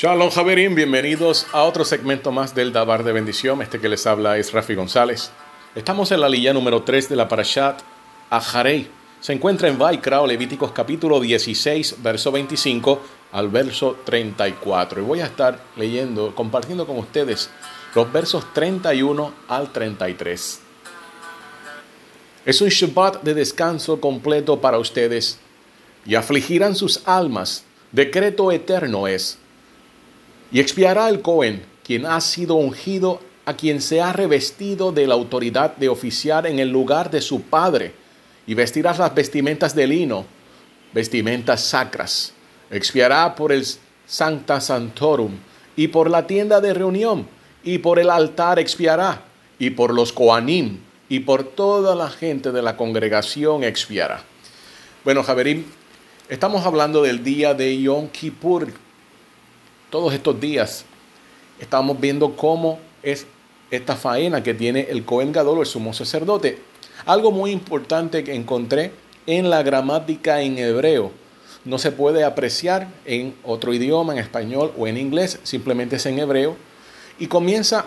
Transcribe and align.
Shalom 0.00 0.30
Javerín, 0.30 0.76
bienvenidos 0.76 1.48
a 1.50 1.64
otro 1.64 1.84
segmento 1.84 2.30
más 2.30 2.54
del 2.54 2.72
Dabar 2.72 3.02
de 3.02 3.10
Bendición. 3.10 3.62
Este 3.62 3.80
que 3.80 3.88
les 3.88 4.06
habla 4.06 4.38
es 4.38 4.52
Rafi 4.52 4.76
González. 4.76 5.32
Estamos 5.74 6.12
en 6.12 6.20
la 6.20 6.28
lilla 6.28 6.52
número 6.52 6.84
3 6.84 7.08
de 7.08 7.16
la 7.16 7.26
Parashat 7.26 7.80
Aharei. 8.30 8.86
Se 9.18 9.32
encuentra 9.32 9.66
en 9.68 9.76
Vaikra 9.76 10.24
Levíticos 10.24 10.70
capítulo 10.70 11.18
16, 11.18 11.96
verso 12.00 12.30
25 12.30 13.02
al 13.32 13.48
verso 13.48 13.96
34. 14.04 15.00
Y 15.00 15.04
voy 15.04 15.20
a 15.20 15.26
estar 15.26 15.58
leyendo, 15.74 16.32
compartiendo 16.32 16.86
con 16.86 16.96
ustedes 16.98 17.50
los 17.92 18.12
versos 18.12 18.54
31 18.54 19.34
al 19.48 19.72
33. 19.72 20.60
Es 22.46 22.60
un 22.60 22.68
Shabbat 22.68 23.24
de 23.24 23.34
descanso 23.34 24.00
completo 24.00 24.60
para 24.60 24.78
ustedes 24.78 25.40
y 26.06 26.14
afligirán 26.14 26.76
sus 26.76 27.04
almas. 27.04 27.64
Decreto 27.90 28.52
eterno 28.52 29.08
es. 29.08 29.38
Y 30.50 30.60
expiará 30.60 31.08
el 31.08 31.20
Cohen, 31.20 31.62
quien 31.84 32.06
ha 32.06 32.20
sido 32.20 32.54
ungido, 32.54 33.20
a 33.44 33.54
quien 33.54 33.80
se 33.80 34.00
ha 34.00 34.12
revestido 34.12 34.92
de 34.92 35.06
la 35.06 35.14
autoridad 35.14 35.76
de 35.76 35.88
oficiar 35.88 36.46
en 36.46 36.58
el 36.58 36.70
lugar 36.70 37.10
de 37.10 37.20
su 37.20 37.42
padre, 37.42 37.92
y 38.46 38.54
vestirás 38.54 38.98
las 38.98 39.14
vestimentas 39.14 39.74
de 39.74 39.86
lino, 39.86 40.26
vestimentas 40.92 41.62
sacras. 41.62 42.32
Expiará 42.70 43.34
por 43.34 43.52
el 43.52 43.64
Sancta 44.06 44.60
Santorum, 44.60 45.32
y 45.76 45.88
por 45.88 46.10
la 46.10 46.26
tienda 46.26 46.60
de 46.60 46.74
reunión, 46.74 47.26
y 47.62 47.78
por 47.78 47.98
el 47.98 48.10
altar 48.10 48.58
expiará, 48.58 49.22
y 49.58 49.70
por 49.70 49.94
los 49.94 50.12
Coanim, 50.12 50.80
y 51.08 51.20
por 51.20 51.44
toda 51.44 51.94
la 51.94 52.10
gente 52.10 52.52
de 52.52 52.62
la 52.62 52.76
congregación 52.76 53.64
expiará. 53.64 54.22
Bueno, 55.04 55.22
Javerín, 55.22 55.66
estamos 56.28 56.66
hablando 56.66 57.02
del 57.02 57.24
día 57.24 57.54
de 57.54 57.80
Yom 57.80 58.08
Kippur. 58.08 58.68
Todos 59.90 60.12
estos 60.12 60.38
días 60.38 60.84
estamos 61.58 61.98
viendo 61.98 62.36
cómo 62.36 62.78
es 63.02 63.26
esta 63.70 63.96
faena 63.96 64.42
que 64.42 64.52
tiene 64.52 64.86
el 64.90 65.06
Cohen 65.06 65.32
Gadol, 65.32 65.60
el 65.60 65.66
sumo 65.66 65.94
sacerdote. 65.94 66.58
Algo 67.06 67.30
muy 67.30 67.52
importante 67.52 68.22
que 68.22 68.34
encontré 68.34 68.92
en 69.26 69.48
la 69.48 69.62
gramática 69.62 70.42
en 70.42 70.58
hebreo. 70.58 71.10
No 71.64 71.78
se 71.78 71.90
puede 71.90 72.24
apreciar 72.24 72.88
en 73.06 73.34
otro 73.44 73.72
idioma, 73.72 74.12
en 74.12 74.18
español 74.18 74.72
o 74.76 74.86
en 74.86 74.98
inglés, 74.98 75.40
simplemente 75.42 75.96
es 75.96 76.04
en 76.04 76.18
hebreo. 76.18 76.56
Y 77.18 77.26
comienza 77.28 77.86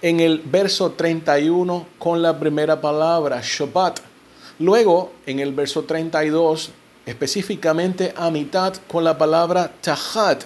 en 0.00 0.20
el 0.20 0.38
verso 0.38 0.92
31 0.92 1.86
con 1.98 2.22
la 2.22 2.38
primera 2.38 2.80
palabra, 2.80 3.42
Shabbat. 3.42 4.00
Luego, 4.58 5.12
en 5.26 5.38
el 5.38 5.52
verso 5.52 5.82
32, 5.84 6.70
específicamente 7.04 8.14
a 8.16 8.30
mitad 8.30 8.74
con 8.90 9.04
la 9.04 9.18
palabra 9.18 9.70
Tahat. 9.82 10.44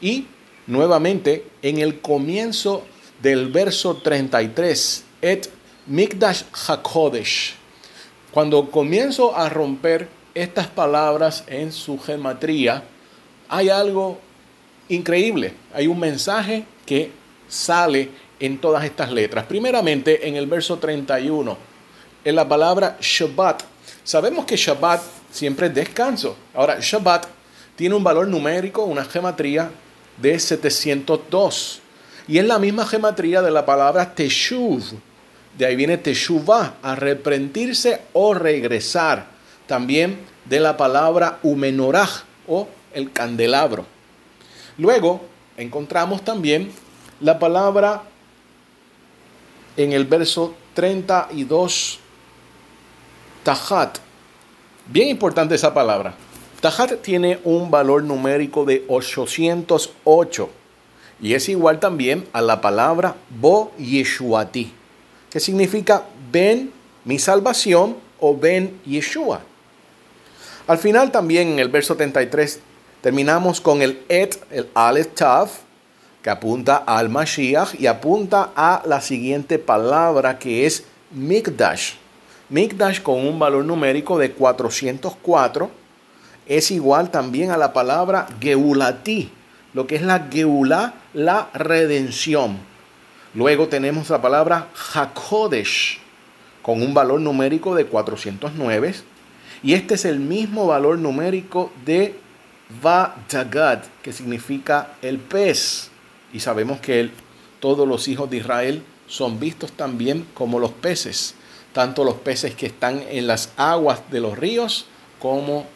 Y 0.00 0.28
nuevamente 0.66 1.46
en 1.62 1.78
el 1.78 2.00
comienzo 2.00 2.84
del 3.22 3.48
verso 3.48 3.96
33, 3.96 5.04
Et 5.22 5.48
Mikdash 5.86 6.42
HaKodesh. 6.68 7.54
Cuando 8.30 8.70
comienzo 8.70 9.36
a 9.36 9.48
romper 9.48 10.08
estas 10.34 10.66
palabras 10.66 11.44
en 11.46 11.72
su 11.72 11.98
gematría, 11.98 12.82
hay 13.48 13.68
algo 13.68 14.18
increíble. 14.88 15.54
Hay 15.72 15.86
un 15.86 15.98
mensaje 15.98 16.64
que 16.84 17.12
sale 17.48 18.10
en 18.40 18.58
todas 18.58 18.84
estas 18.84 19.12
letras. 19.12 19.46
Primeramente, 19.46 20.26
en 20.26 20.36
el 20.36 20.46
verso 20.46 20.78
31, 20.78 21.56
en 22.24 22.34
la 22.34 22.48
palabra 22.48 22.96
Shabbat. 23.00 23.62
Sabemos 24.02 24.44
que 24.44 24.56
Shabbat 24.56 25.00
siempre 25.30 25.68
es 25.68 25.74
descanso. 25.74 26.36
Ahora, 26.54 26.78
Shabbat 26.80 27.26
tiene 27.76 27.94
un 27.94 28.04
valor 28.04 28.26
numérico, 28.26 28.84
una 28.84 29.04
gematría 29.04 29.70
de 30.18 30.38
702. 30.38 31.80
Y 32.26 32.38
es 32.38 32.44
la 32.44 32.58
misma 32.58 32.86
gematría 32.86 33.42
de 33.42 33.50
la 33.50 33.66
palabra 33.66 34.14
Teshuv. 34.14 34.82
De 35.58 35.66
ahí 35.66 35.76
viene 35.76 35.98
Teshuvah, 35.98 36.74
arrepentirse 36.82 38.02
o 38.12 38.34
regresar. 38.34 39.26
También 39.66 40.18
de 40.44 40.60
la 40.60 40.76
palabra 40.76 41.38
Umenorah 41.42 42.08
o 42.48 42.68
el 42.92 43.12
candelabro. 43.12 43.86
Luego 44.78 45.24
encontramos 45.56 46.22
también 46.22 46.72
la 47.20 47.38
palabra 47.38 48.02
en 49.76 49.92
el 49.92 50.04
verso 50.04 50.54
32, 50.74 51.98
Tahat. 53.42 53.98
Bien 54.86 55.08
importante 55.08 55.54
esa 55.54 55.72
palabra. 55.72 56.14
Tahat 56.64 57.02
tiene 57.02 57.40
un 57.44 57.70
valor 57.70 58.02
numérico 58.04 58.64
de 58.64 58.86
808 58.88 60.48
y 61.20 61.34
es 61.34 61.50
igual 61.50 61.78
también 61.78 62.26
a 62.32 62.40
la 62.40 62.62
palabra 62.62 63.16
Bo 63.28 63.70
Yeshuati, 63.76 64.72
que 65.28 65.40
significa 65.40 66.04
ven 66.32 66.72
mi 67.04 67.18
salvación 67.18 67.98
o 68.18 68.34
ven 68.34 68.80
Yeshua. 68.86 69.42
Al 70.66 70.78
final 70.78 71.12
también 71.12 71.48
en 71.48 71.58
el 71.58 71.68
verso 71.68 71.96
33 71.96 72.60
terminamos 73.02 73.60
con 73.60 73.82
el 73.82 74.02
Et, 74.08 74.42
el 74.50 74.70
Aleph 74.72 75.14
Tav, 75.14 75.50
que 76.22 76.30
apunta 76.30 76.76
al 76.76 77.10
Mashiach 77.10 77.78
y 77.78 77.88
apunta 77.88 78.52
a 78.56 78.82
la 78.86 79.02
siguiente 79.02 79.58
palabra 79.58 80.38
que 80.38 80.64
es 80.64 80.84
Mikdash. 81.10 81.96
Mikdash 82.48 83.02
con 83.02 83.16
un 83.16 83.38
valor 83.38 83.66
numérico 83.66 84.16
de 84.18 84.32
404 84.32 85.83
es 86.46 86.70
igual 86.70 87.10
también 87.10 87.50
a 87.50 87.56
la 87.56 87.72
palabra 87.72 88.26
Geulati, 88.40 89.30
lo 89.72 89.86
que 89.86 89.96
es 89.96 90.02
la 90.02 90.28
Geulá, 90.30 90.94
la 91.12 91.48
redención. 91.54 92.58
Luego 93.34 93.68
tenemos 93.68 94.10
la 94.10 94.22
palabra 94.22 94.68
Hakodesh 94.94 95.98
con 96.62 96.82
un 96.82 96.94
valor 96.94 97.20
numérico 97.20 97.74
de 97.74 97.86
409 97.86 98.94
y 99.62 99.74
este 99.74 99.94
es 99.94 100.04
el 100.04 100.20
mismo 100.20 100.66
valor 100.66 100.98
numérico 100.98 101.72
de 101.84 102.14
Vadagad, 102.82 103.82
que 104.02 104.12
significa 104.12 104.94
el 105.02 105.18
pez 105.18 105.90
y 106.32 106.40
sabemos 106.40 106.80
que 106.80 107.10
todos 107.60 107.88
los 107.88 108.08
hijos 108.08 108.30
de 108.30 108.38
Israel 108.38 108.82
son 109.06 109.38
vistos 109.40 109.72
también 109.72 110.26
como 110.34 110.58
los 110.58 110.70
peces, 110.70 111.34
tanto 111.72 112.04
los 112.04 112.16
peces 112.16 112.54
que 112.54 112.66
están 112.66 113.02
en 113.08 113.26
las 113.26 113.50
aguas 113.56 114.02
de 114.10 114.20
los 114.20 114.38
ríos 114.38 114.86
como 115.18 115.66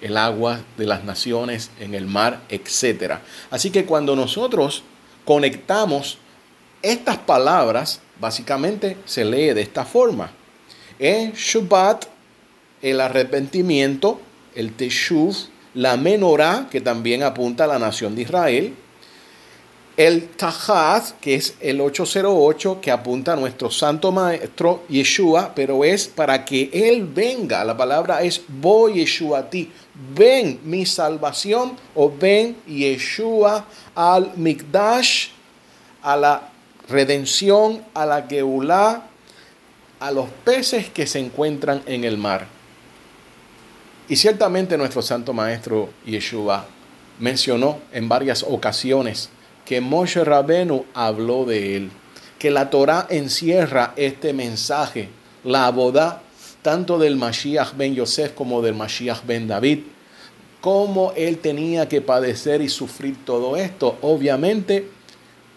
el 0.00 0.16
agua 0.16 0.60
de 0.76 0.86
las 0.86 1.04
naciones, 1.04 1.70
en 1.80 1.94
el 1.94 2.06
mar, 2.06 2.42
etc. 2.48 3.14
Así 3.50 3.70
que 3.70 3.84
cuando 3.84 4.14
nosotros 4.14 4.82
conectamos 5.24 6.18
estas 6.82 7.18
palabras, 7.18 8.00
básicamente 8.20 8.96
se 9.04 9.24
lee 9.24 9.54
de 9.54 9.62
esta 9.62 9.84
forma. 9.84 10.30
En 10.98 11.32
Shabbat, 11.32 12.06
el 12.82 13.00
arrepentimiento, 13.00 14.20
el 14.54 14.72
Teshuv, 14.74 15.34
la 15.74 15.96
menorá, 15.96 16.68
que 16.70 16.80
también 16.80 17.22
apunta 17.22 17.64
a 17.64 17.68
la 17.68 17.78
nación 17.78 18.14
de 18.14 18.22
Israel, 18.22 18.74
el 19.98 20.28
Tahat, 20.28 21.18
que 21.20 21.34
es 21.34 21.56
el 21.58 21.80
808, 21.80 22.80
que 22.80 22.92
apunta 22.92 23.32
a 23.32 23.36
nuestro 23.36 23.68
santo 23.68 24.12
maestro 24.12 24.84
Yeshua, 24.88 25.52
pero 25.56 25.84
es 25.84 26.06
para 26.06 26.44
que 26.44 26.70
Él 26.72 27.04
venga. 27.04 27.64
La 27.64 27.76
palabra 27.76 28.22
es 28.22 28.40
voy 28.46 29.00
Yeshua 29.00 29.40
a 29.40 29.50
ti. 29.50 29.72
Ven 30.14 30.60
mi 30.62 30.86
salvación 30.86 31.76
o 31.96 32.12
ven 32.16 32.56
Yeshua 32.68 33.66
al 33.96 34.34
Mikdash, 34.36 35.30
a 36.02 36.16
la 36.16 36.48
redención, 36.88 37.82
a 37.92 38.06
la 38.06 38.22
Geulah, 38.22 39.02
a 39.98 40.12
los 40.12 40.30
peces 40.44 40.90
que 40.90 41.08
se 41.08 41.18
encuentran 41.18 41.82
en 41.86 42.04
el 42.04 42.16
mar. 42.16 42.46
Y 44.08 44.14
ciertamente 44.14 44.78
nuestro 44.78 45.02
santo 45.02 45.32
maestro 45.32 45.90
Yeshua 46.06 46.66
mencionó 47.18 47.80
en 47.92 48.08
varias 48.08 48.44
ocasiones 48.44 49.30
que 49.68 49.82
Moshe 49.82 50.24
Rabenu 50.24 50.86
habló 50.94 51.44
de 51.44 51.76
él, 51.76 51.90
que 52.38 52.50
la 52.50 52.70
Torah 52.70 53.06
encierra 53.10 53.92
este 53.96 54.32
mensaje, 54.32 55.10
la 55.44 55.70
boda 55.70 56.22
tanto 56.62 56.98
del 56.98 57.16
Mashiach 57.16 57.76
ben 57.76 57.94
Yosef 57.94 58.32
como 58.32 58.62
del 58.62 58.74
Mashiach 58.74 59.26
ben 59.26 59.46
David, 59.46 59.80
cómo 60.62 61.12
él 61.16 61.36
tenía 61.36 61.86
que 61.86 62.00
padecer 62.00 62.62
y 62.62 62.70
sufrir 62.70 63.22
todo 63.26 63.58
esto. 63.58 63.98
Obviamente 64.00 64.88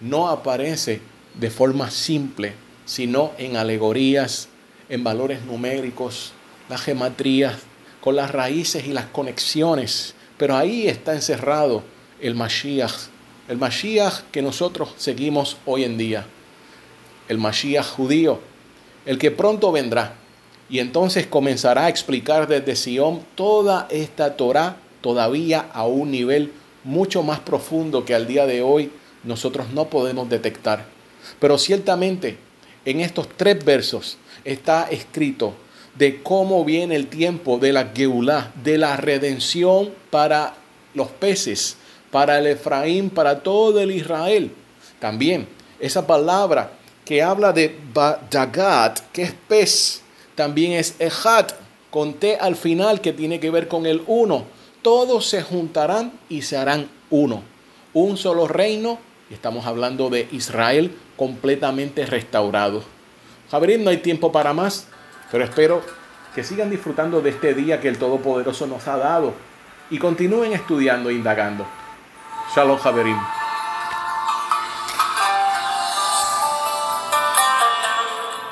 no 0.01 0.27
aparece 0.27 0.99
de 1.35 1.49
forma 1.49 1.89
simple, 1.89 2.51
sino 2.83 3.31
en 3.37 3.55
alegorías, 3.55 4.49
en 4.89 5.05
valores 5.05 5.45
numéricos, 5.45 6.33
las 6.67 6.81
gematrías, 6.81 7.59
con 8.01 8.17
las 8.17 8.31
raíces 8.31 8.85
y 8.85 8.91
las 8.91 9.05
conexiones. 9.05 10.15
Pero 10.37 10.57
ahí 10.57 10.89
está 10.89 11.13
encerrado 11.13 11.81
el 12.19 12.35
Mashiach 12.35 13.10
el 13.51 13.57
Mashiach 13.57 14.21
que 14.31 14.41
nosotros 14.41 14.93
seguimos 14.95 15.57
hoy 15.65 15.83
en 15.83 15.97
día, 15.97 16.25
el 17.27 17.37
Mashiach 17.37 17.85
judío, 17.85 18.39
el 19.05 19.17
que 19.17 19.29
pronto 19.29 19.73
vendrá. 19.73 20.13
Y 20.69 20.79
entonces 20.79 21.27
comenzará 21.27 21.87
a 21.87 21.89
explicar 21.89 22.47
desde 22.47 22.77
Sion 22.77 23.19
toda 23.35 23.89
esta 23.91 24.37
Torah 24.37 24.77
todavía 25.01 25.69
a 25.73 25.85
un 25.85 26.11
nivel 26.11 26.53
mucho 26.85 27.23
más 27.23 27.41
profundo 27.41 28.05
que 28.05 28.15
al 28.15 28.25
día 28.25 28.45
de 28.45 28.61
hoy 28.61 28.89
nosotros 29.25 29.67
no 29.73 29.89
podemos 29.89 30.29
detectar. 30.29 30.85
Pero 31.41 31.57
ciertamente 31.57 32.37
en 32.85 33.01
estos 33.01 33.27
tres 33.35 33.65
versos 33.65 34.17
está 34.45 34.83
escrito 34.89 35.55
de 35.95 36.23
cómo 36.23 36.63
viene 36.63 36.95
el 36.95 37.07
tiempo 37.07 37.57
de 37.57 37.73
la 37.73 37.91
Geulah, 37.93 38.53
de 38.63 38.77
la 38.77 38.95
redención 38.95 39.89
para 40.09 40.55
los 40.93 41.09
peces, 41.09 41.75
para 42.11 42.37
el 42.37 42.47
Efraín, 42.47 43.09
para 43.09 43.41
todo 43.41 43.79
el 43.79 43.91
Israel. 43.91 44.51
También 44.99 45.47
esa 45.79 46.05
palabra 46.05 46.73
que 47.05 47.23
habla 47.23 47.51
de 47.53 47.75
Dagat, 48.29 48.99
que 49.11 49.23
es 49.23 49.33
pez, 49.47 50.01
también 50.35 50.73
es 50.73 50.95
Ejat, 50.99 51.53
con 51.89 52.13
T 52.13 52.37
al 52.37 52.55
final, 52.55 53.01
que 53.01 53.13
tiene 53.13 53.39
que 53.39 53.51
ver 53.51 53.67
con 53.67 53.85
el 53.85 54.03
uno. 54.07 54.45
Todos 54.81 55.27
se 55.27 55.41
juntarán 55.41 56.13
y 56.29 56.43
se 56.43 56.57
harán 56.57 56.89
uno. 57.09 57.43
Un 57.93 58.17
solo 58.17 58.47
reino, 58.47 58.99
y 59.29 59.33
estamos 59.33 59.65
hablando 59.65 60.09
de 60.09 60.27
Israel 60.31 60.95
completamente 61.17 62.05
restaurado. 62.05 62.83
Javier, 63.49 63.79
no 63.81 63.89
hay 63.89 63.97
tiempo 63.97 64.31
para 64.31 64.53
más, 64.53 64.87
pero 65.31 65.43
espero 65.43 65.81
que 66.33 66.43
sigan 66.43 66.69
disfrutando 66.69 67.21
de 67.21 67.31
este 67.31 67.53
día 67.53 67.81
que 67.81 67.89
el 67.89 67.97
Todopoderoso 67.97 68.65
nos 68.67 68.87
ha 68.87 68.97
dado 68.97 69.33
y 69.89 69.99
continúen 69.99 70.53
estudiando 70.53 71.09
e 71.09 71.13
indagando. 71.13 71.65
Shalom, 72.53 72.77
Javerín. 72.77 73.40